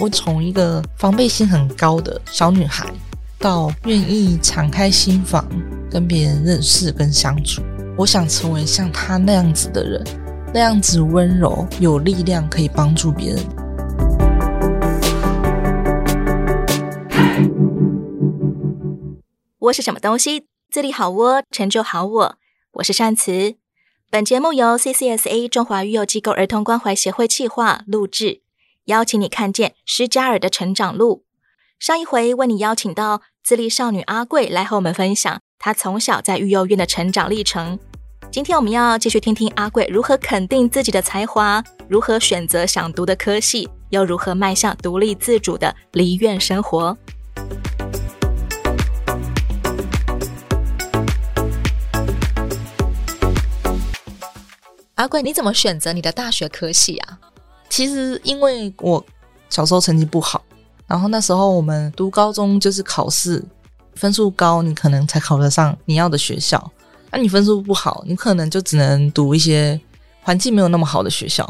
[0.00, 2.86] 我从一个防备心很高的小女孩，
[3.36, 5.44] 到愿意敞开心房
[5.90, 7.62] 跟别人认识跟相处，
[7.96, 10.06] 我想成为像她那样子的人，
[10.54, 13.44] 那样子温柔有力量，可以帮助别人。
[19.58, 20.46] 窝是什么东西？
[20.70, 22.36] 自立好窝，成就好我。
[22.74, 23.56] 我是善慈。
[24.10, 28.42] 本节目由 CCSA 中华育幼机构儿童关怀协会企划录制，
[28.88, 31.24] 邀请你看见施加尔的成长路。
[31.78, 37.78] 上一回为你邀请到自立少女阿贵来和我们分享她从小在育幼院的成长历程。
[38.30, 46.96] 今天我们要继续听听阿贵如何肯定自己的才华，如何选择想读的科系，又如何迈向独立自主的离院生活。
[54.94, 57.18] 阿贵，你怎么选择你的大学科系啊？
[57.78, 59.04] 其实因为我
[59.48, 60.42] 小时候成绩不好，
[60.88, 63.40] 然后那时候我们读高中就是考试，
[63.94, 66.72] 分数高你可能才考得上你要的学校，
[67.12, 69.80] 那你分数不好，你可能就只能读一些
[70.22, 71.48] 环境没有那么好的学校。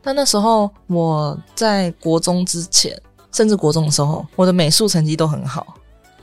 [0.00, 2.98] 但那时候我在国中之前，
[3.30, 5.74] 甚至国中的时候，我的美术成绩都很好，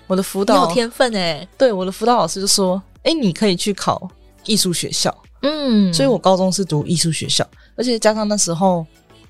[0.08, 4.10] 我的辅导有天分诶，对，我的辅导老师就说：“诶，你可以去考
[4.46, 8.84] 艺术学校。”嗯，所以我高中是读艺术学校，而且加上那时候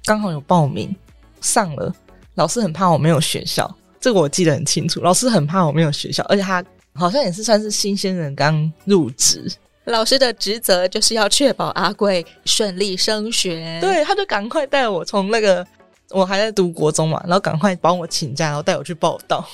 [0.07, 0.95] 刚好有报名
[1.41, 1.93] 上了，
[2.35, 3.69] 老师很怕我没有学校，
[3.99, 5.01] 这个我记得很清楚。
[5.01, 6.63] 老师很怕我没有学校，而且他
[6.95, 9.51] 好像也是算是新鲜人刚入职，
[9.83, 15.67] 老师的职责就是要确保阿贵顺利升学，对，他就赶快带我从那个。
[16.11, 19.45] 我还在读国中嘛，然后赶快帮我请假，然后带我去报到，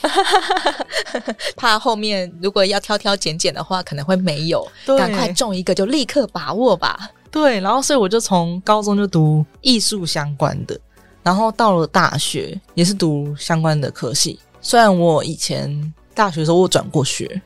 [1.58, 7.10] 怕后面如果要挑挑拣拣的话，可能会没有，赶快中一个就立刻把握吧。
[7.34, 10.80] 对，然后所以我就从高中就读艺术相关的，
[11.22, 14.40] 然后到了大学也是读相关的科系。
[14.62, 17.42] 虽然我以前大学的时候我转过学，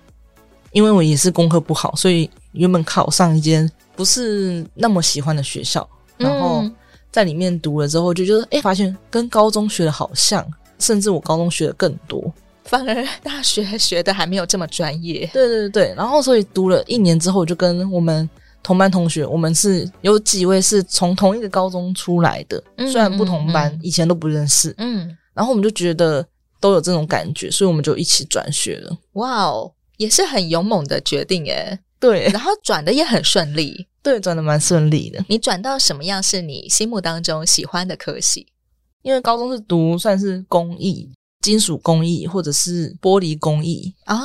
[0.71, 6.61] 因为我也是功课不好，所以原本考上一间不是那么喜欢的学校，然后。
[6.61, 6.75] 嗯
[7.09, 10.45] 在里面读了之后，就觉得哎，发现跟高中学的好像，
[10.77, 12.31] 甚至我高中学的更多，
[12.65, 15.27] 反而大学学的还没有这么专业。
[15.33, 18.29] 对对对，然后所以读了一年之后，就跟我们
[18.67, 24.75] 同班同学，我们是有几位是从同一个高中出来的，嗯、虽然不同班，嗯、以前都不认识。
[24.77, 26.27] 嗯，然后我们就觉得
[26.59, 28.97] 都有这种感觉，所以我们就一起转学了。
[29.13, 31.79] 哇哦，也是很勇猛的决定诶。
[31.97, 33.87] 对，然后转的也很顺利。
[34.03, 35.23] 对，转的蛮顺利的。
[35.29, 38.47] 你转到什么样是你心目当中喜欢的科系？
[39.01, 41.09] 因为高中是读算是工艺、
[41.41, 44.17] 金属工艺或者是玻璃工艺哦。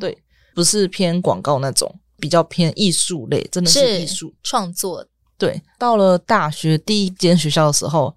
[0.00, 0.16] 对，
[0.54, 5.04] 不是偏广告那种，比较偏艺术类，真的是艺术创作。
[5.38, 8.14] 对，到了大学第一间学校的时候，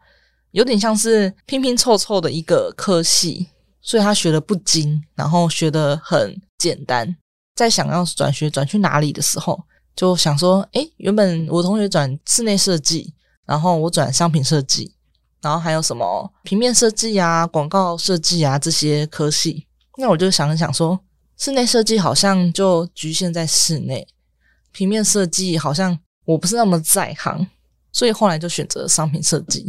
[0.52, 3.47] 有点像是拼拼凑凑的一个科系，
[3.81, 7.16] 所以他学的不精，然后学的很简单。
[7.56, 9.64] 在想要转学转去哪里的时候。
[9.96, 13.14] 就想说，诶，原本我同学转室内设计，
[13.46, 14.91] 然后我转商品设计，
[15.40, 19.68] 然后还有什么平面设计啊、广告设计啊这些科系。
[20.00, 21.00] 那我就想了想说，
[21.38, 24.08] 室内设计好像就局限在室内，
[24.72, 27.46] 平面设计好像我不是那么在行，
[27.92, 29.62] 所以后来就选择商品设计，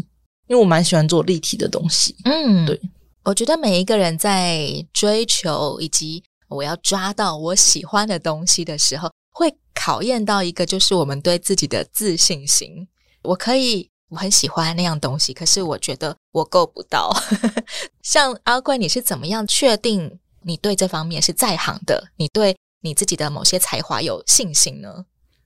[0.47, 2.15] 因为我蛮喜欢做立体的东西。
[2.25, 2.81] 嗯，对，
[3.25, 12.87] 我觉得每一个人在追求以及我要抓到我喜欢的东西的时候，会考验到一个，就是我们对自己的自信心。
[13.23, 17.11] 我可以，我很喜欢那样东西，可是我觉得我够不到。
[18.03, 22.09] 像阿贵，你是怎么样确定你对这方面是在行的？
[22.17, 25.05] 你对你自己的某些才华有信心呢？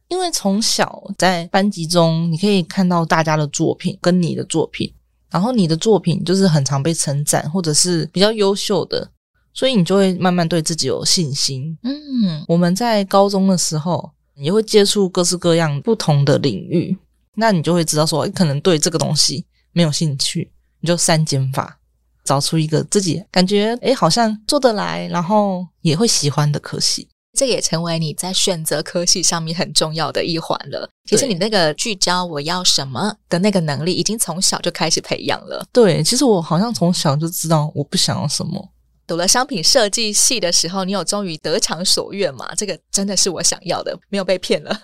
[0.08, 4.92] 因为从小在班级中，你可以看到大家的作品跟你的作品，
[5.30, 9.10] 然后你的作品就是很常被称赞，或者是比较优秀的。
[9.54, 11.76] 所以你就会慢慢对自己有信心。
[11.82, 16.96] 嗯，我们在高中的时候也会接触各式各样不同的领域，
[17.34, 21.80] 那你就会知道说，可能对这个东西没有兴趣，你就删减法，
[22.28, 27.08] 找出一个自己感觉诶好像做得来，然后也会喜欢的科系。
[27.32, 30.90] 这也成为你在选择科系上面很重要的一环了。
[31.08, 35.64] 其实你那个聚焦我要什么的那个能力，已经从小就开始培养了。
[35.72, 38.68] 对，其实我好像从小就知道我不想要什么。
[39.06, 42.46] 读了商品设计系的时候，你有终于得偿所愿吗？
[42.54, 44.80] 这个真的是我想要的，没有被骗了。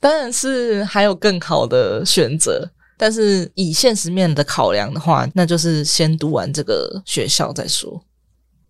[0.00, 8.04] 当然是还有更好的选择，但是以现实面的考量的话，那就是先读完这个学校再说。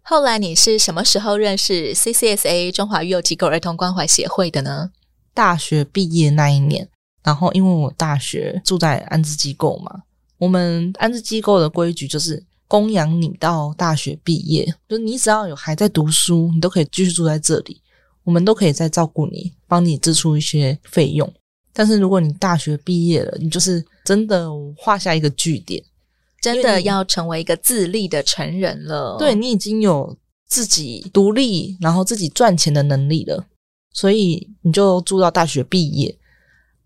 [0.03, 4.91] 后来你是什么时候认识 CCSA 中华育幼机构儿童关怀协会的呢？
[5.33, 6.89] 大学毕业那一年，
[7.23, 10.03] 然后因为我大学住在安置机构嘛，
[10.39, 12.45] 我们安置机构的规矩就是。
[12.67, 17.81] 供养你到大学毕业，就是你只要有还在读书，你都可以继续住在这里，
[18.25, 21.31] 我们都可以再照顾你，帮你支出一些费用。
[21.75, 25.83] 但是如果你大学毕业了，你就是真的画下一个句点，
[26.41, 29.17] 真的要成为一个自立的成人了。
[29.19, 30.17] 对，你已经有
[30.47, 33.45] 自己独立，然后自己赚钱的能力了，
[33.93, 36.17] 所以你就住到大学毕业。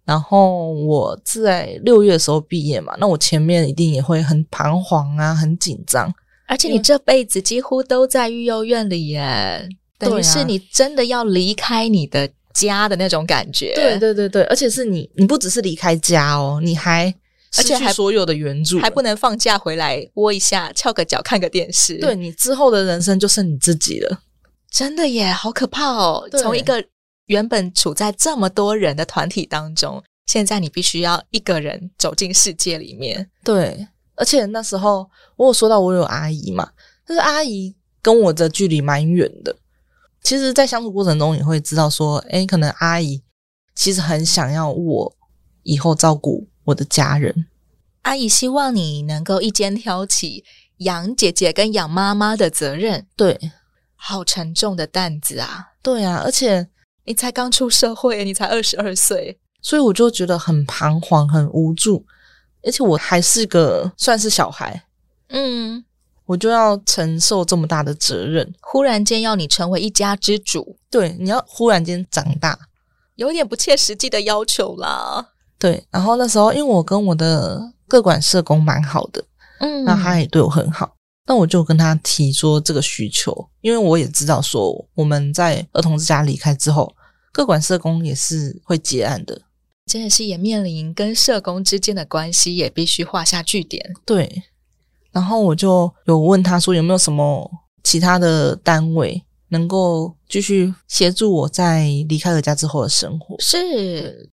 [0.06, 6.11] 然后我在六月的时候毕业嘛，那我前面一定也会很彷徨啊，很紧张。
[6.46, 9.69] 而且你这辈子几乎都在育幼院里耶，
[9.99, 13.74] 等于是你真的要离开你的家的那种感觉。
[13.74, 17.14] 对对对对，而且是你，你不只是离开家哦，你还
[17.56, 21.98] 而且还所有的援助，还不能放假回来窝一下，翘个脚看个电视。
[21.98, 24.20] 对，你之后的人生就剩你自己了，
[24.70, 26.28] 真的耶，好可怕哦！
[26.32, 26.84] 从一个。
[27.28, 33.28] 原本处在这么多人的团体当中，现在你必须要一个人走进世界里面。
[33.44, 35.06] 对，而且那时候
[35.36, 36.70] 我有说到我有阿姨嘛，
[37.06, 39.54] 但是阿姨跟我的距离蛮远的。
[40.28, 43.22] 其实，在相处过程中，你会知道说，哎，可能阿姨
[43.75, 45.16] 其实很想要我
[45.62, 47.46] 以后照顾我的家人。
[48.02, 50.44] 阿姨希望你能够一肩挑起
[50.80, 53.06] 养姐姐跟养妈妈的责任。
[53.16, 53.52] 对，
[53.96, 55.69] 好沉重的担子啊！
[55.82, 56.69] 对啊，而且。
[57.04, 62.04] 你才刚出社会，你才二十二岁，所以我就觉得很彷徨、很无助，
[62.62, 64.84] 而且我还是个算是小孩，
[65.28, 65.82] 嗯，
[66.28, 68.54] 我就要承受这么大的责任。
[68.60, 72.58] 忽然间要你成为一家之主，对，你要忽然间长大，
[73.16, 75.30] 有点不切实际的要求啦。
[75.58, 79.25] 对，然后那时候因为我跟我的各管社工蛮好的，
[79.60, 80.94] 嗯，那他也对我很好。
[81.26, 86.94] 那我就跟他提说这个需求，因为我也知道说我们在儿童之家离开之后，
[87.32, 89.42] 各管社工也是会结案的，
[89.86, 93.94] 真的是也面临跟社工之间的关系也必须画下句点。
[94.06, 94.42] 对，
[95.12, 97.50] 然后我就有问他说有没有什么
[97.82, 103.37] 其他的单位能够继续协助我在离开了家之后的生活。
[103.40, 104.31] 是，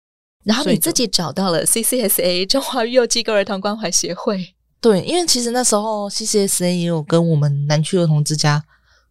[0.44, 4.54] 然后你自己找到了 CCSA 中华育幼机构儿童关怀协会。
[4.80, 8.64] 对，因为其实那时候 CCSA 也有跟我们南区儿童之家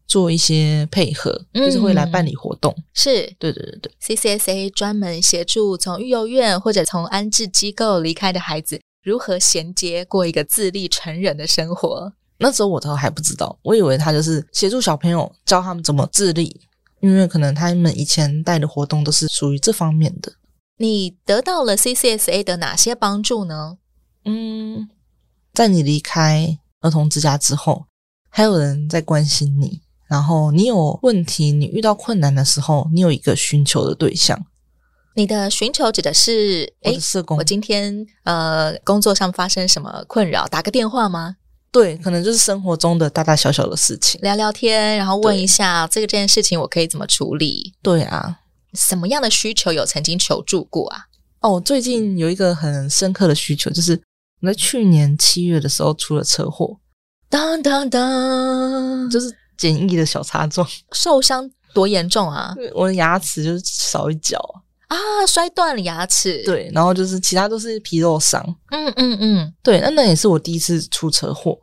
[0.08, 2.76] 做一些配合，嗯、就是会来办理活动。
[2.96, 12.12] 是，对对对对，CCSA 专门协助从育幼院或者从安置机构离开的孩子，如何衔接过一个自立成人的生活。
[12.38, 16.62] 那时候我都还不知道，我以为他就是协助小朋友教他们怎么自立，
[17.02, 20.34] 因为可能他们以前带的活动都是属于这方面的。
[20.78, 23.78] 你得到了 CCSA 的哪些帮助呢？
[24.26, 24.90] 嗯。
[25.54, 27.86] 在你离开儿童之家之后，
[28.30, 29.82] 还有人在关心你。
[30.08, 34.46] 然后你有问题，你遇到困难的时候，你有一个寻求的对象。
[35.16, 37.38] 你的寻求指的是，哎，社工。
[37.38, 41.36] 我今天呃工作上发生什么困扰，打个电话吗？
[41.72, 47.74] 对，可能就是生活中的大大小小的事情，聊聊天，然后问一下这个这件事情我可以怎么处理。
[47.82, 48.40] 对啊，
[48.74, 51.06] 什么样的需求有曾经求助过啊？
[51.42, 54.02] 哦，最近有一个很深刻的需求，就是。
[54.42, 56.80] 我在去年七月的时候出了车祸，
[57.30, 62.56] 当当当，就是简易的小擦撞，受伤多严重啊？
[62.74, 64.64] 我的牙齿就是少一角啊，
[65.28, 66.44] 摔断了牙齿。
[66.44, 68.44] 对，然后就是其他都是皮肉伤。
[68.72, 71.58] 嗯嗯嗯，对，那那也是我第一次出车祸，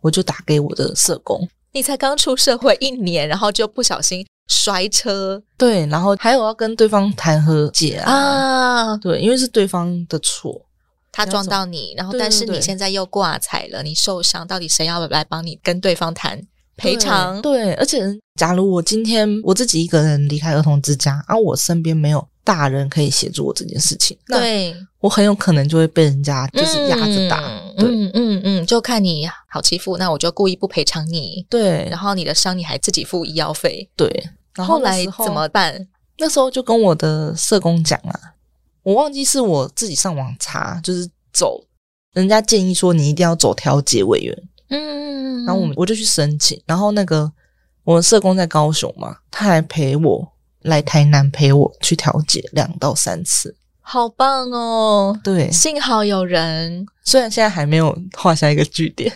[0.00, 1.48] 我就打给我的社工。
[1.72, 10.66] 你才刚出社会一年，然后就不小心摔车，对，然后还有要跟对方谈和解啊，啊对，因为是对方的错。
[11.14, 16.40] 他撞到你，然后但是你现在又挂彩了，你受伤，到底谁要来帮你跟对方谈
[16.76, 17.40] 赔偿？
[17.42, 18.02] 对，而且
[18.36, 27.38] 假如我今天我自己一个人离开儿童之家，而、啊、我身边没有大人可以协助我这件事情，对，我很有可能就会被人家就是压着打。
[27.78, 31.46] 嗯嗯嗯嗯，就看你好欺负，那我就故意不赔偿你。
[31.48, 33.88] 对，然后你的伤你还自己付医药费。
[33.96, 34.08] 对，
[34.54, 35.88] 然后，后来怎么办？
[36.18, 38.18] 那时候就跟我的社工讲啊。
[38.82, 41.64] 我忘记是我自己上网查，就是走，
[42.14, 44.36] 人家建议说你一定要走调解委员，
[44.72, 47.30] 嗯，然后我们我就去申请，然后那个
[47.84, 55.18] 我们社工在高雄嘛，他还陪我来台南陪我去调解两到三次，好棒哦！
[55.22, 59.12] 对，幸好有人，虽然现在还没有画下一个句点，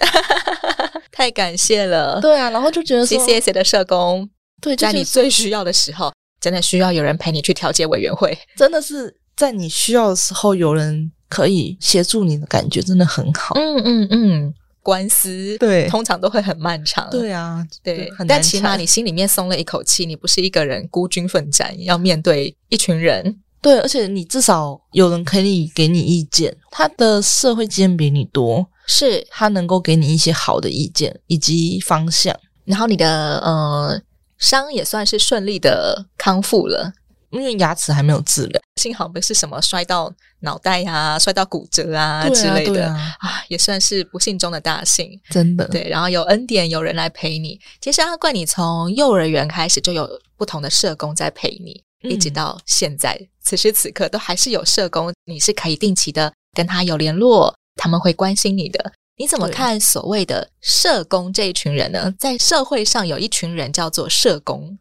[1.11, 2.21] 太感谢了。
[2.21, 4.29] 对啊，然后就觉得 CCSA 的社工，
[4.61, 9.17] 对，在你最需要的时候，真的需要有人陪你去调解委员会， 真的是。
[9.37, 13.55] 在你需要的时候，有人可以协助你的感觉真的很好。
[13.55, 14.55] 嗯嗯嗯，
[14.87, 17.11] 官司对，通常都会很漫长。
[17.11, 23.41] 对啊，对，但起码你心里面松了一口气，你不是一个人孤军奋战，要面对一群人。
[23.61, 26.57] 对，而且你至少有人可以给你意见。
[26.71, 32.33] 他的社会经验比你多，是他能够给你一些好的意见以及方向，
[32.65, 34.01] 然后你的呃
[34.39, 36.93] 伤也算是顺利的康复了。
[37.37, 45.69] 因为牙齿还没有治疗，幸好不是什么摔到脑袋呀、啊、摔到骨折啊之类的啊，啊，也算是不幸中的大幸，真的。
[45.69, 47.61] 对，然后有恩典，有人来陪你。
[47.81, 58.93] 其实阿怪，你从幼儿园开始就有不同的社工在陪你，嗯、一直到现在，此时此刻都还是有社工，你是可以定期的跟他有联络，他们会关心你的。
[59.19, 62.13] 你怎么看所谓的社工这一群人呢？
[62.19, 64.79] 在社会上有一群人叫做社工。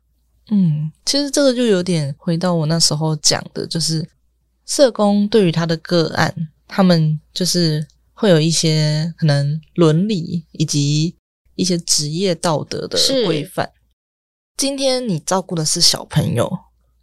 [0.52, 4.08] 嗯，其实这个就有点回到我那时候讲的，就是
[4.66, 6.34] 社工对于他的个案，
[6.68, 11.16] 他们就是会有一些可能伦理以及
[11.56, 13.72] 一些职业道德的规范。
[14.58, 16.50] 今天你照顾的是小朋友，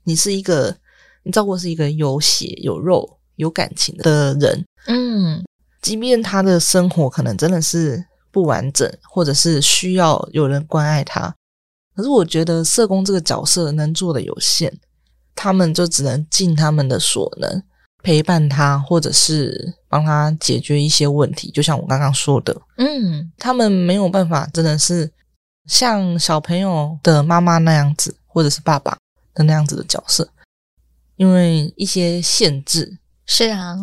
[0.04, 0.76] 你是一个
[1.24, 5.44] 你照顾的是一个有血有肉有感情的人，嗯，
[5.80, 11.34] 即便他的生活可能真的是不完整，或者是需要有人关爱他。
[11.94, 14.72] 可是我觉得社工这个角色能做的有限，
[15.34, 17.62] 他们就只能尽他们的所能
[18.02, 21.50] 陪伴他，或者是帮他解决一些问题。
[21.50, 25.10] 就像我刚刚说的，嗯，他们没有办法，真的是
[25.66, 28.96] 像小朋友的妈妈那样子，或者是爸爸
[29.34, 30.28] 的那样子的角色，
[31.16, 32.98] 因为一些限制。
[33.26, 33.76] 是啊，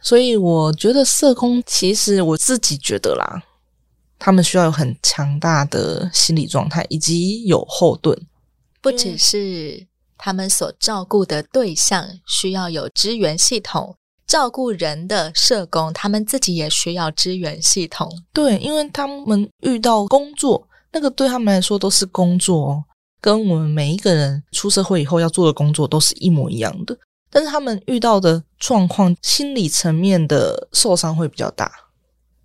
[0.00, 3.42] 所以我觉得社工其实我自己觉得啦。
[4.18, 8.18] 他们需要有很强大的心理状态，以及有后盾。
[8.80, 13.96] 不只是他们所照顾的对象需要有支援系统，
[14.26, 18.10] 照顾人的社工，他们自己也需要支援系统。
[18.32, 22.84] 对，因为他们遇到工作，那个对他们来说都是工作哦，
[23.20, 26.96] 跟我们每一个人出社会以后要做的工作都是一模一样的。
[27.30, 31.70] 但是他们遇到的状况，心理层面的受伤会比较大。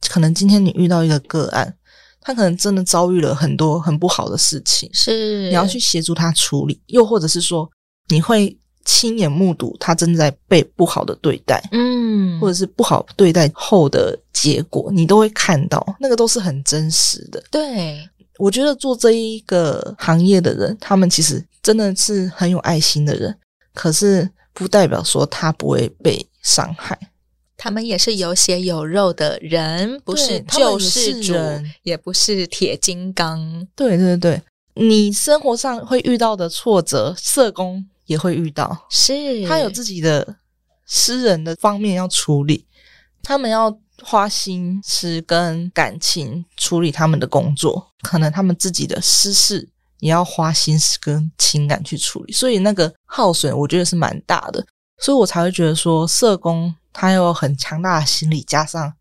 [0.10, 1.76] 可能今天你遇到一个个案，
[2.22, 7.70] 他可能真的遭遇了很多很不好的事情，是你要去协助他处理，又或者是说
[8.10, 17.44] 你会亲眼目睹他正在被不好的对待，嗯，或者是不好对待后的结果，你都会看到，那个都是很真实的。
[17.50, 17.98] 对，
[18.40, 23.34] 我觉得做这一个行业的人，他们其实真的是很有爱心的人，
[23.74, 26.98] 可是不代表说他不会被伤害。
[27.64, 31.34] 他们也是有血有肉的人，不是救世主，
[31.84, 33.66] 也，不是铁金刚。
[33.74, 34.42] 对对对，
[34.74, 38.86] 你生活上会遇到的挫折，社工也会遇到。
[38.90, 40.36] 是，他有自己的
[40.86, 42.68] 私人的方面要处理，
[43.22, 54.66] 他们要花心思跟感情处理他们的工作，可能他们自己的私事也要花心思跟情感去处理，所以那个耗损我觉得是蛮大的，
[54.98, 56.76] 所以我才会觉得说社工。
[56.94, 58.94] 他有很强大的心理，加上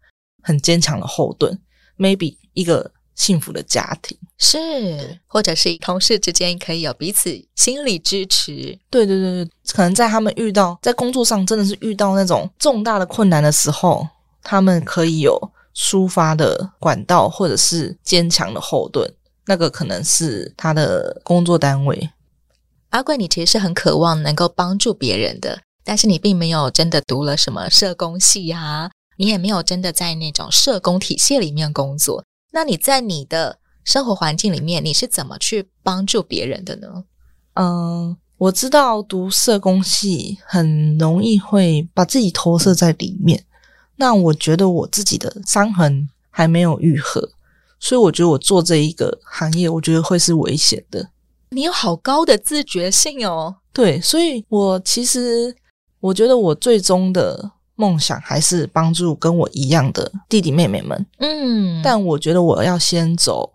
[0.42, 1.61] 很坚强的后盾
[1.99, 8.78] ，maybe 一个幸福的家庭是，或者是同事之间可以有彼此心理支持。
[8.90, 14.08] 对对对对，可能在他们遇到在工作上真的是遇到那种重大的困难的时候，
[14.42, 19.14] 他们可以有抒发的管道，或者是坚强的后盾。
[19.46, 22.11] 那个可能是他的工作单位。
[22.90, 25.61] 阿贵，你其实是很渴望能够帮助别人的。
[25.84, 32.24] 但是你并没有真的读了什么社工系啊，你也没有真的在那种社工体系里面工作。
[32.52, 37.04] 那你在你的生活环境里面，你是怎么去帮助别人的呢？
[37.54, 43.44] 嗯，我知道读社工系很容易会把自己投射在里面。
[43.96, 47.28] 那我觉得我自己的伤痕还没有愈合，
[47.80, 51.10] 所以我觉得我做这一个行业，我觉得会是危险的。
[51.50, 53.56] 你有好高的自觉性哦。
[53.72, 55.56] 对，所以我其实。
[56.02, 61.06] 我觉得我最终的梦想还是帮助跟我一样的弟弟妹妹们。
[61.18, 63.52] 嗯，但我觉得我要先走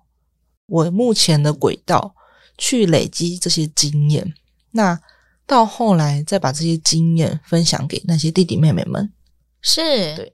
[0.67, 2.15] 我目前的轨道，
[2.57, 4.33] 去累积这些经验。
[4.71, 4.97] 那
[5.45, 9.11] 到后来再把这些经验分享给那些弟弟妹妹们。
[9.61, 10.33] 是，对，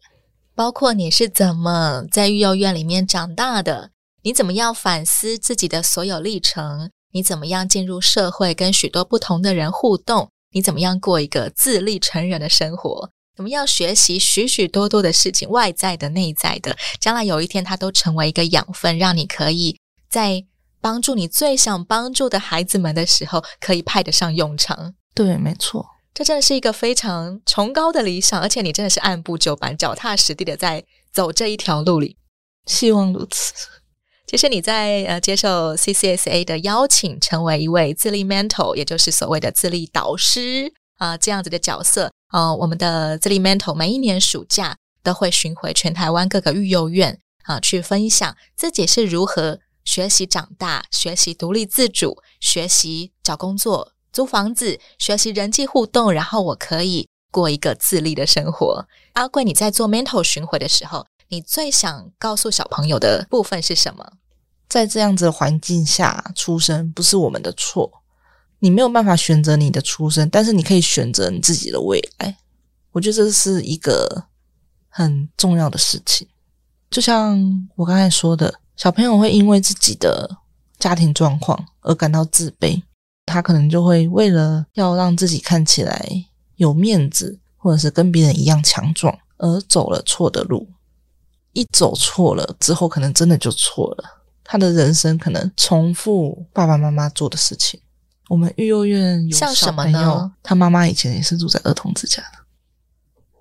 [0.54, 3.90] 包括你是怎么在育幼院里面长大的，
[4.22, 10.30] 你怎么样反思自己的所有历程，你怎么样进入社会，跟许多不同的人互动。
[10.54, 13.10] 你怎么样过一个自立成人的生活？
[13.36, 20.46] 怎么样学习许许多多的事情，外在的、内在的，将来有一天它都成为一个养分，让你可以在
[20.80, 24.94] 帮助你最想帮助的孩子们的时候，可以派得上用场。
[25.16, 25.84] 对，没错，
[26.14, 32.18] 这真的是一个非常崇高的理想，而且你真的是按部就班、脚踏实地的在走这一条路里。
[32.68, 33.54] 希望如此。
[34.26, 42.12] 其实你在呃接受 CCSA 的邀请，成为一位自立 mentor，也就是所谓的自立导师啊、这样子的角色。
[42.32, 58.88] 呃，我们的自立 mentor 每一年暑假都会巡回全台湾各个育幼院，啊，去分享自己是如何学习长大、学习独立自主、学习找工作、租房子、学习人际互动，然后我可以过一个自立的生活。
[59.14, 64.08] 阿贵，你在做 mentor 巡回的时候，你最想告诉小朋友的部分是什么？
[64.70, 67.92] 在这样子的环境下出生不是我们的错，
[68.60, 72.38] 你没有办法选择你的出生，但是你可以选择你自己的未来。
[72.92, 74.26] 我觉得这是一个
[74.90, 76.28] 很重要的事情。
[76.92, 80.38] 就像我刚才说的，小朋友会因为自己的
[80.78, 82.80] 家庭状况而感到自卑，
[83.26, 86.08] 他可能就会为了要让自己看起来
[86.58, 90.68] 有面子，或者是跟别人一样强壮，而走了错的路。
[91.54, 94.04] 一走错了之后，可能真的就错了。
[94.44, 97.80] 他的人生可能重复爸爸妈妈做的事情。
[98.28, 100.32] 我们育幼院像什么呢？
[100.44, 102.40] 他妈妈以前也是住在儿童之家的。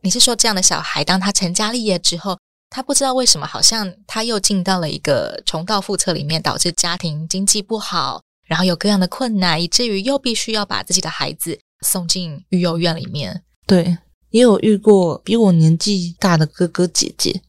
[0.03, 2.39] 你是说这样的小孩，当他成家立业之后，
[2.69, 13.43] 他不知道为什么，好像他又进到了一个重蹈覆辙里面，导致家庭经济不好，然后有各样的困难，以至于又必须要把自己的孩子送进育幼院里面。
[13.67, 13.97] 对，
[14.31, 17.43] 也有遇过比我年纪大的哥哥姐姐。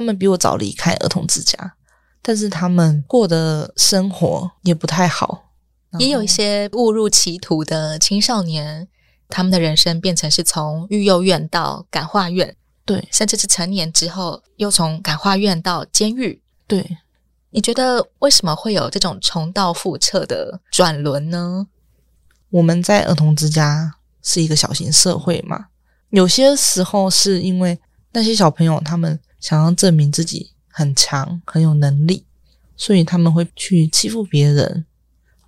[0.00, 1.74] 他们比我早离开儿童之家，
[2.22, 5.52] 但是他们过的生活也不太好。
[5.98, 8.88] 也有一些误入歧途的青少年，
[9.28, 16.40] 他们的人生变成是从育幼院到感化院，对，甚至是成年之后又从感化院到监狱。
[16.66, 16.96] 对，
[17.50, 21.66] 你觉得为什么会有这种重蹈覆辙的转轮呢？
[22.48, 25.66] 我们在儿童之家是一个小型社会嘛，
[26.08, 27.78] 有些时候是因为
[28.12, 29.18] 那些小朋友他们。
[29.40, 32.26] 想要证明自己很强、很有能力，
[32.76, 34.84] 所以他们会去欺负别人。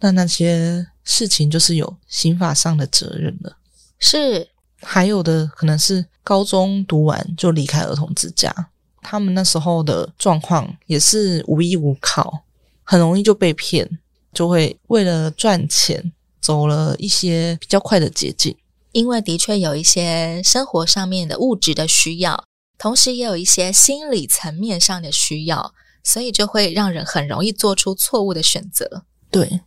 [0.01, 3.59] 那那些事情就是有刑法上的责任了。
[3.99, 4.49] 是，
[4.81, 8.71] 还有的可能是高中读完就离开儿童之家，
[9.03, 12.45] 他们那时候的状况也是无依无靠，
[12.83, 13.99] 很容易就被骗，
[14.33, 18.57] 就会为了赚钱走了一些比较快的捷径。
[18.93, 22.43] 因为的确有一些生活上面的物质的需要。
[22.83, 29.05] 同时也有一些心理层面上的需要，所以就会让人很容易做出错误的选择。
[29.31, 29.61] 对，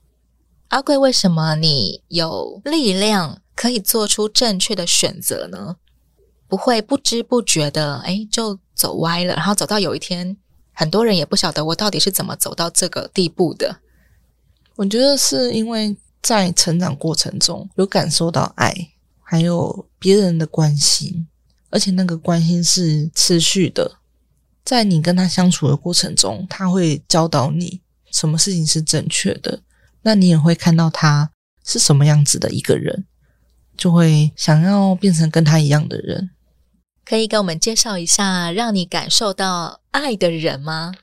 [0.67, 5.77] 阿贵，为什么你有力量可以做出正确的选择呢？
[6.49, 10.35] 不会不知不觉的，哎，就走歪了，然后走到有一天，
[10.73, 13.77] 很多人也不晓得我到底是怎么走到这个地步的。
[14.75, 18.75] 我觉得是因为在成长过程中有感受到爱，
[19.23, 21.29] 还有别人的关心。
[21.75, 23.97] 而且那个关心是持续的，
[24.63, 29.59] 在你跟他相处的过程中，他会教导你什么事情是正确的，
[30.03, 31.29] 那你也会看到他
[31.65, 33.03] 是什么样子的一个人，
[33.75, 36.29] 就会想要变成跟他一样的人。
[37.03, 40.93] 可以给我们介绍一下让你感受到爱的人吗？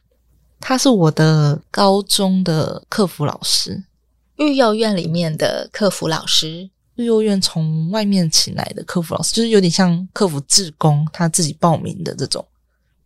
[0.59, 3.85] 他是我的高中的客服老师，
[4.37, 6.71] 育幼院里面的客服老师。
[6.97, 12.47] 育幼院从外面请来的客服老师，就是有点像客服志工，他自己报名的这种。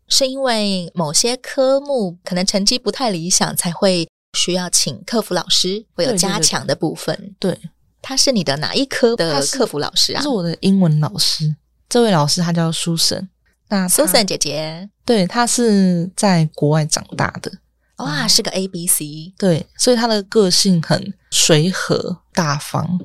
[0.09, 7.17] 是因为某些科目可能成绩不太理想，才会需要请客服老师，会有加强的部分。
[7.41, 7.71] 对，对，对，对，
[8.03, 10.19] 他是你的哪一科的客服老师啊？
[10.19, 11.57] 他是我的英文老师。
[11.89, 13.29] 这位老师他叫苏珊，
[13.69, 17.51] 那苏珊姐姐，对，他是在国外长大的。
[17.97, 19.33] 哇，是个 A B C。
[19.39, 23.01] 对，所以他的个性很随和大方。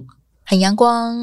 [0.51, 1.15] 很阳光，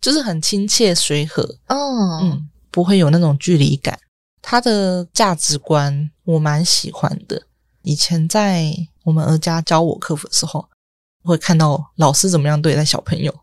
[0.00, 3.98] 就是很亲切随和哦，嗯，不会有那种距离感。
[4.40, 7.42] 他的价值观我蛮喜欢的。
[7.82, 10.68] 以前在我们儿家教我客服的时候，
[11.24, 13.34] 会看到老师怎么样对待小朋友，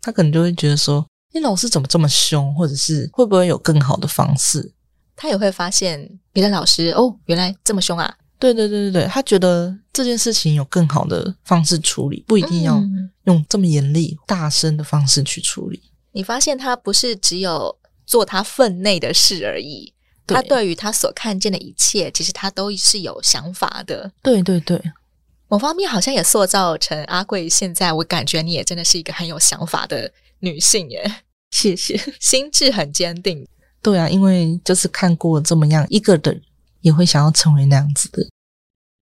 [0.00, 4.72] 他可能就会觉得说：“你老师怎么这么凶？”或者是会不会有更好的方式？
[5.16, 8.14] 他也会发现别的老师哦，原来这么凶啊。
[8.42, 12.82] 对对对对对，他觉得这件事情有更好的方式处理，不一定要
[13.26, 15.80] 用这么严厉、大声的方式去处理。
[16.10, 19.94] 你发现他不是只有做他分内的事而已，
[20.26, 24.10] 对，他对于他所看见的一切，其实他都是有想法的。
[24.20, 24.82] 对对对，
[25.46, 27.48] 某方面好像也塑造成阿贵。
[27.48, 31.22] 现在我感觉你也真的是一个很有想法的女性耶。
[31.52, 33.46] 谢谢，心智很坚定。
[33.80, 36.42] 对啊，因为就是看过这么样一个的人。
[36.82, 38.28] 也会想要成为那样子的。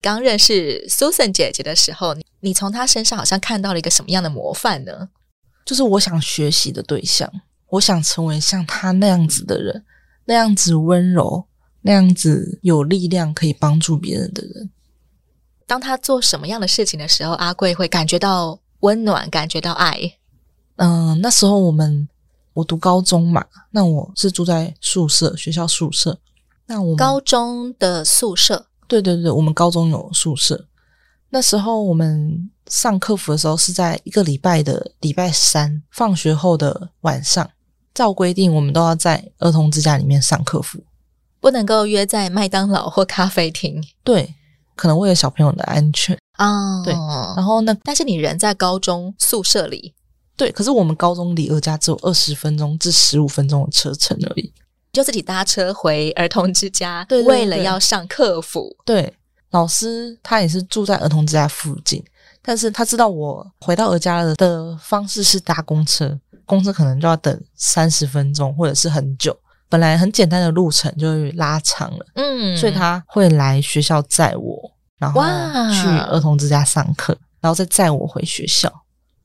[0.01, 5.09] 刚认识 Susan 姐姐的时候，你从她身上好像看到了一个什么样的模范呢？
[5.65, 7.29] 就是我想学习的对象，
[7.71, 9.85] 我想成为像她那样子的人，
[10.27, 11.47] 那样子温柔，
[11.83, 14.71] 那样子有力量，可以帮助别人的人。
[15.67, 20.19] 当她做什么样的事情的时候，阿贵会感觉到温暖，感觉到爱。
[20.77, 22.09] 嗯、呃，那时候我们
[22.55, 26.21] 我读高中嘛，那我是住在宿舍，学校宿舍。
[26.69, 30.67] 那我们高中的宿舍，对对对，我们高中有宿舍。
[31.31, 37.51] 那时候我们上课服的时候是在一个礼拜的礼拜三放学后的晚上，
[37.95, 40.79] 照规定我们都要在儿童之家里面上课服，
[41.41, 43.83] 不能够约在麦当劳或咖啡厅。
[44.05, 44.35] 对，
[44.77, 46.81] 可能为了小朋友的安全啊。
[46.81, 46.93] 哦、对，
[47.35, 49.95] 然后呢，但是你人在高中宿舍里，
[50.37, 54.53] 对，可是我们高中离我家只有二十分钟至十五分钟的车程而已，
[54.93, 59.15] 就自己搭车回儿童之家，对，对，对，为了要上客服，对。
[59.51, 62.05] 老师他也是住在儿童之家附近，
[62.43, 69.35] 但是他知道我回到儿家的方式是搭公车，公车可能就要等三十分钟或者是很久，
[69.71, 75.23] 本来很简单的路程就会拉长了，嗯，所以他会来学校载我，然后
[75.73, 78.71] 去儿童之家上课，然后再载我回学校。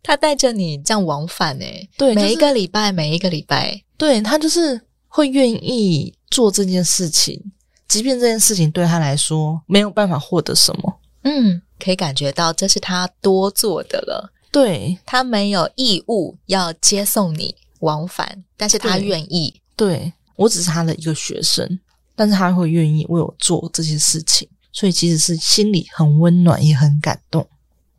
[0.02, 4.80] 他带着你这样往返诶，对，每一个礼拜，每一个礼拜，对，他就是
[5.16, 7.40] 会愿意做这件事情。
[7.88, 14.34] 即便这件事情对他来说没有办法获得什么，嗯，可以感觉到这是他多做的了。
[14.52, 19.62] 对，他没有义务要接送你往返，但是他愿意。
[19.76, 21.80] 对，对，我只是他的一个学生，
[22.16, 27.48] 但是他会愿意为我做这些事情，所以其实是心里很温暖，也很感动。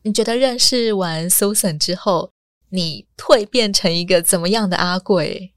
[0.03, 2.31] 你觉得认识完 Susan 之后，
[2.71, 5.53] 你蜕变成一个怎么样的阿贵？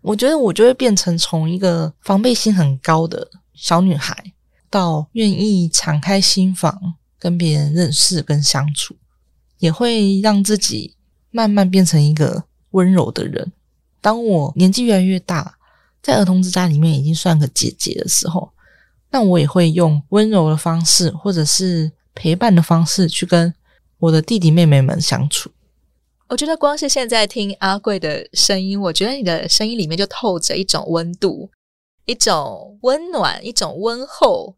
[0.00, 3.28] 我觉得我就会变成从一个防备心很高的。
[3.54, 4.32] 小女孩
[4.70, 8.94] 到愿意敞开心房跟别人认识跟相处，
[9.58, 10.94] 也会让自己
[11.32, 13.50] 慢慢变成一个温柔的人。
[14.00, 15.58] 当我年纪越来越大，
[16.00, 18.52] 在儿童之家里面已经算个姐姐的时候，
[19.10, 23.52] 那我也会用温柔的方式或者是陪伴的方式去跟
[23.98, 25.50] 我的弟弟妹妹们相处。
[26.28, 31.50] 我觉得光是现在听阿贵的声音，我觉得你的声音里面就透着一种温度。
[32.04, 34.56] 一种温暖，一种温厚，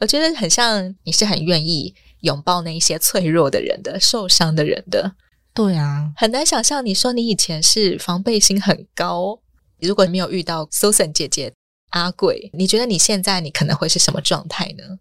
[0.00, 5.12] 我觉得很像你是很愿意拥抱那一些脆弱的人的、受伤的人的。
[5.52, 9.38] 对啊，很难想象你说你以前是防备心很高，
[9.78, 11.52] 如果没有遇到 Susan 姐姐
[11.90, 14.98] 阿贵，你觉得你现在你可能会是什么状态呢？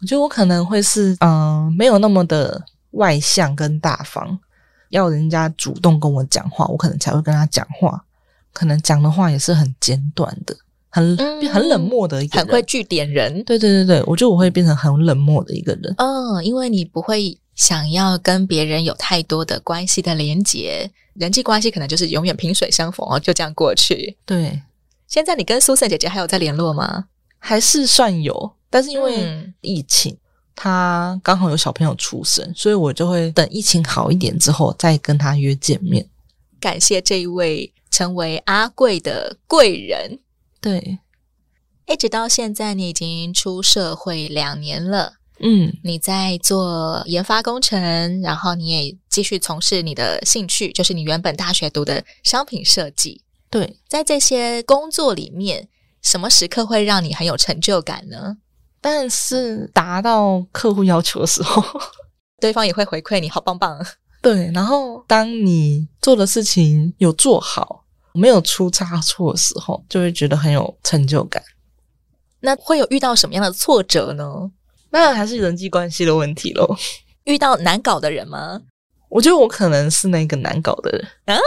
[0.00, 4.38] 我觉得我可能会是嗯、呃，没有那么的外向跟大方，
[4.90, 8.04] 要人家主动跟我讲话，我可能才会跟他讲话，
[8.52, 10.56] 可能讲的话也是很简短的。
[10.90, 11.16] 很
[11.52, 13.42] 很冷漠的一个人，很会据点人。
[13.42, 15.92] 对对对对，我觉得我会变成很冷漠的一个人。
[15.98, 24.16] 嗯，因为你不会想要跟别人有太多的关系的连结，人际关系可能就是永远萍水相逢哦，就这样过去。
[24.24, 24.62] 对，
[25.08, 27.06] 现在你跟 Susan 姐姐还有在联络吗？
[27.40, 30.16] 还是算有，但是因为疫情，
[30.54, 36.08] 她刚好有小朋友出生，所以我就会等疫情好一点之后再跟他约见面。
[36.60, 40.18] 感谢这一位成为阿贵的贵人。
[40.60, 40.98] 对，
[41.86, 45.14] 一直到现在，你已经出社会两年了。
[45.40, 53.20] 嗯，你在做研发工程，然后你也继续从事你的兴趣，就是你原本大学读的商品设计。
[53.50, 55.68] 对，在这些工作里面，
[56.00, 58.38] 什么时刻会让你很有成就感呢？
[58.84, 61.64] 但是达到客户要求的时候，
[62.38, 63.82] 对方也会回馈你好棒棒。
[64.20, 67.80] 对，然后当你做的事情有做好。
[68.16, 71.42] 没有出差错的时候，就会觉得很有成就感。
[72.40, 74.52] 那会有遇到什么样的挫折呢？
[74.90, 76.78] 那还是人际关系的问题咯。
[77.24, 78.60] 遇到难搞的人吗？
[79.08, 81.40] 我觉得我可能是那个难搞的人啊，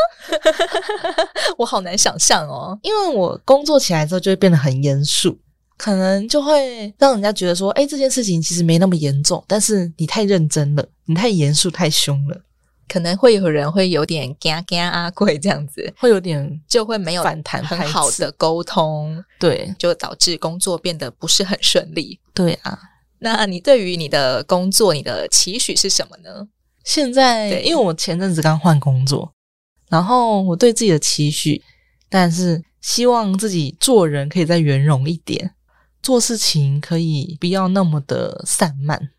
[1.58, 2.78] 我好难想象哦。
[2.82, 5.39] 因为我工作起来之后就会变得很严肃，
[5.78, 12.42] 可能就会让人家觉得说，哎，这件事情其实没那么严重，但是你太认真了，你太严肃、太凶了。
[12.88, 22.18] 可能会有人会有点嘎嘎阿贵这样子，会有点就会没有反弹很好的沟通，对，就导致工作变得不是很顺利。
[22.34, 22.80] 对啊，
[23.20, 26.48] 那你对于你的工作，你的期许是什么呢？
[26.86, 29.34] 现在，因为我前阵子刚换工作，
[29.90, 31.62] 然后我对自己的期许，
[32.10, 35.52] 但是希望自己做人可以再圆融一点，
[36.08, 39.10] 做事情可以不要那么的散漫。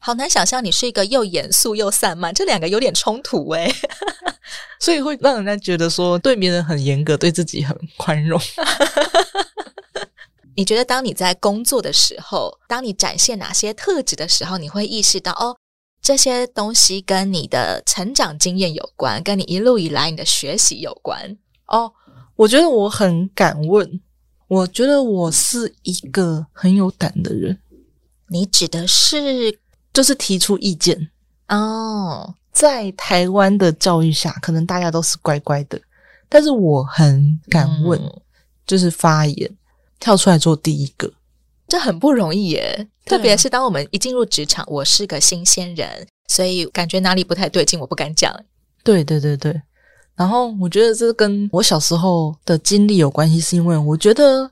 [0.00, 3.72] 好难想象你是一个又严肃又散漫，这两个有点冲突哎，
[4.80, 8.40] 所以会让人家觉得说对别人很严格，对自己很宽容。
[10.56, 15.56] 你觉得当你在工作的时候，当你展现哪些特质的时候，你会意识到哦，
[16.02, 21.92] 这些东西跟你的成长经验有关，跟你一路以来你的学习有关哦。
[22.34, 24.00] 我觉得我很敢问，
[24.54, 27.58] 我觉得我是一个很有胆的人。
[28.28, 29.60] 你指的是？
[29.92, 31.08] 就是提出意见
[31.46, 32.34] 哦，oh.
[32.50, 35.80] 在台湾的教育下，可能大家都是乖乖的，
[36.28, 38.20] 但是我很敢问，嗯、
[38.66, 39.48] 就是发言，
[40.00, 41.12] 跳出来做第一个，
[41.68, 42.88] 这很不容易耶。
[43.04, 48.34] 特别是当我们一进入职场，我是个新鲜人，所以感觉哪里不太对劲，我不敢讲。
[48.82, 49.62] 对对对对。
[50.16, 54.50] 然后我觉得这跟我小时候的经历有关系，是因为我觉得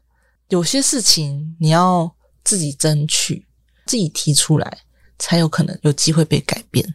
[0.48, 3.46] 有些事情你要自己争取、
[3.87, 4.79] 自己提出来，
[5.18, 6.94] 才有可能有机会被改变。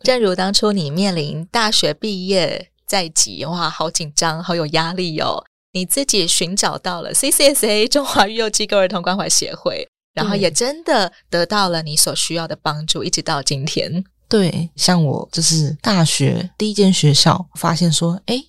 [0.00, 5.42] 正如当初你面临大学毕业在即，哇，好紧张，好有压力哦。
[5.72, 14.04] 你自己寻找到了 CCSA 中华育幼机构儿童关怀协会，然后也真的得到了你所需要的帮助，一直到今天。
[14.28, 18.48] 对，像我就是大学第一间学校，发现说，诶，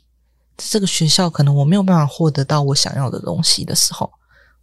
[0.58, 4.12] 这个学校可能我没有办法获得到我想要的东西的时候，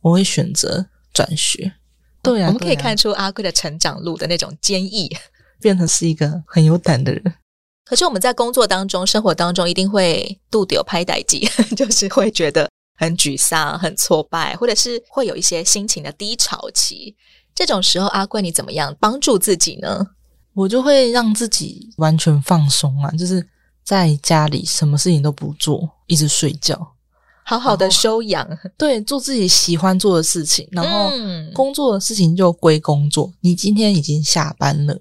[0.00, 1.72] 我会选择转学。
[2.20, 5.08] 对啊，我们可以看出阿贵的成长路的那种坚毅，
[5.60, 7.22] 变成是一个很有胆的人。
[7.84, 17.14] 可是我们在工作当中、生活当中，一定会度丢拍歹机， 就是会觉得很沮丧、很挫败，或者是会有一些心情的低潮期。
[17.54, 20.08] 这种时候，阿贵你怎么样帮助自己呢？
[20.54, 23.46] 我就会让自己完全放松啊，就是
[23.82, 26.94] 在家里什么事情都不做，一直睡觉，
[27.44, 28.48] 好好的休养。
[28.78, 31.10] 对，做自己喜欢做的事情，然后
[31.52, 33.26] 工作的事情就归工作。
[33.26, 34.98] 嗯，你今天已经下班了，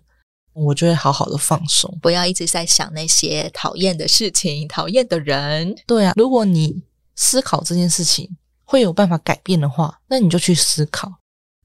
[0.54, 5.76] 我就会好好的放松，不要一直在想那些讨厌的事情、讨厌的人。
[5.86, 6.82] 对啊，如果你
[7.16, 8.28] 思考这件事情
[8.66, 11.12] 会有办法改变的话，那你就去思考。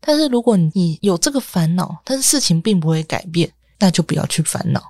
[0.00, 3.50] 但是如果你有这个烦恼，但是事情并不会改变。
[3.78, 4.82] 那就不要去烦恼，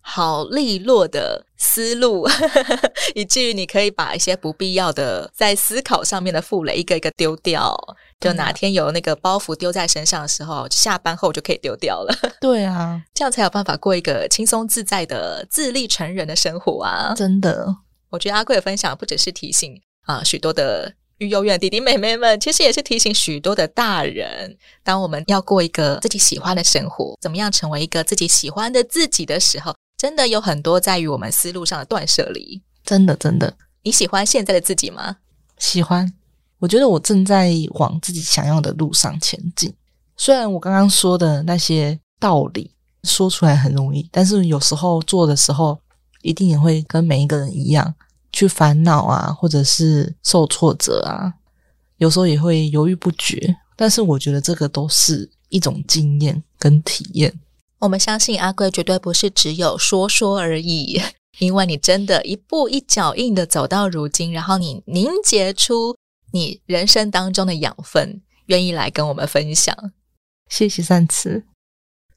[0.00, 2.28] 好利落的思路，
[3.14, 7.76] 以至于你可以把一些不必要的在思考上面的负累一个一个丢掉。
[8.18, 12.14] 就哪天有那个包袱丢在身上的时候，下班后就可以丢掉了。
[12.40, 17.12] 对啊， 这样才有办法过一个轻松自在的自立成人的生活啊！
[17.14, 17.76] 真的，
[18.10, 20.94] 我觉得阿贵的分享不只是提醒啊许多的。
[21.18, 32.60] 育幼院弟弟妹妹们，其实也是提醒许多的大人，当我们要过一个自己喜欢的生活，怎么样成为一个自己喜欢的自己的时候，真的有很多在于我们思路上的断舍离。
[32.84, 35.16] 真的，真的，你喜欢现在的自己吗？
[35.58, 36.12] 喜欢。
[36.58, 39.74] 我觉得我正在往自己想要的路上前进。
[40.16, 42.70] 虽然我刚刚说的那些道理
[43.04, 45.78] 说出来很容易，但是有时候做的时候，
[46.22, 47.94] 一定也会跟每一个人一样。
[48.36, 51.32] 去烦恼啊，或者是受挫折啊，
[51.96, 53.56] 有时候也会犹豫不决。
[53.74, 57.32] 但是我觉得这个都是一种经验跟体验。
[57.78, 61.00] 我们相信阿贵绝对不是只有说说而已，
[61.40, 65.96] 因为你真的一步一脚印的走到如今，然后你凝结出
[66.32, 69.74] 你人生当中的养分，愿意来跟我们分享。
[70.50, 71.44] 谢谢善慈。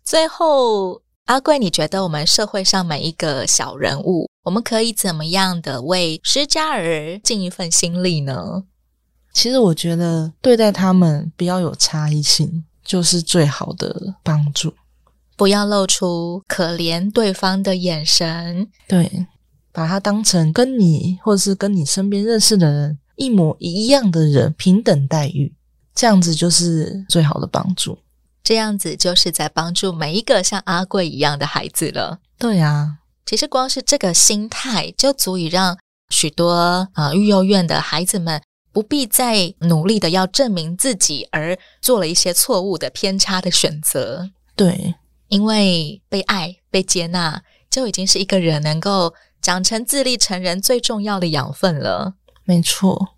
[0.03, 1.01] 最后。
[1.29, 8.63] 阿贵，你觉得我们社会上每一个小人物，我们可以怎么样的为施加儿尽一份心力呢？
[9.31, 14.73] 其实我觉得对待他们不要有差异性，就是最好的帮助。
[15.37, 19.27] 不要露出可怜对方的眼神，对，
[19.71, 25.53] 把他当成跟你或者是跟你身边认识的人一模一样的人，平等待遇，
[25.93, 27.99] 这样子就是最好的帮助。
[28.49, 32.17] 这样子就是在帮助每一个像阿贵一样的孩子了。
[32.35, 35.77] 对呀，其实光是这个心态就足以让
[36.09, 36.53] 许多
[36.93, 44.31] 啊、呃、育幼院的孩子们不必再努力的要证明自己，而做了一些错误的偏差的选择。
[44.55, 44.95] 对，
[45.27, 52.15] 因为被爱、被接纳，就已经是一个人能够长成自立成人最重要的养分了。
[52.45, 53.09] 没错。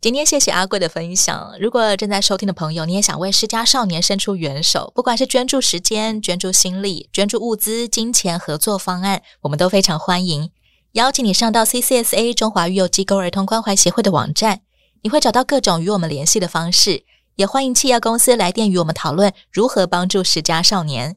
[0.00, 1.56] 今天谢谢阿贵的分享。
[1.58, 10.52] 如果正在收听的朋友，你也想为失家少年伸出援手，不管是捐助时间、捐助心力、捐助物资、金钱合作方案，我们都非常欢迎。
[10.92, 14.60] 邀请你上到 CCSA 中华育幼机构儿童关怀协会的网站，
[15.02, 17.04] 你会找到各种与我们联系的方式。
[17.34, 21.16] 也欢迎企业公司来电与我们讨论如何帮助失家少年。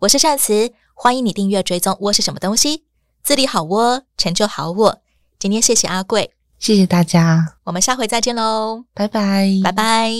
[0.00, 2.84] 我是善慈，欢迎你订阅追踪窝是什么东西，
[3.22, 5.00] 自立好窝，成就好我。
[5.38, 6.32] 今天谢谢阿贵。
[6.58, 10.12] 谢谢大家，我们下回再见喽，拜拜，拜拜。